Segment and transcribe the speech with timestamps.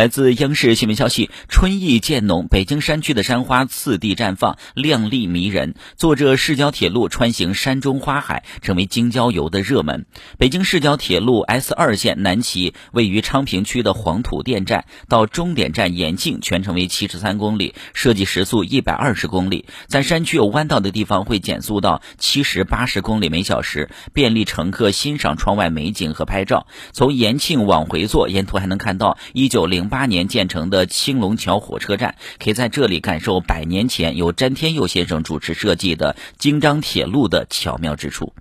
[0.00, 5.74] 来自央视新闻消息，春意渐浓，北京山区的山花次第绽放，靓丽迷人。
[5.94, 10.06] 坐着市郊铁路穿行山中花海，成为京郊游的热门。
[10.38, 26.66] 北京市郊铁路 S 二线南起，位于昌平区的黄土店站到终点站延庆，全程为七十三公里，设计时速一百二十公里，在山区有弯道的地方会减速到七十八十公里每小时，便利乘客欣赏窗外美景和拍照。
[26.94, 38.32] 从延庆往回坐，沿途还能看到一九零八年建成的青龙桥火车站，可以在这里感受百年前由詹天佑先生主持设计的京张铁路的巧妙之处。